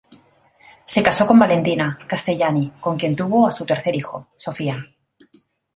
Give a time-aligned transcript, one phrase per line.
[0.83, 4.83] Se casó con Valentina Castellani, con quien tuvo a su tercer hijo, Sofia.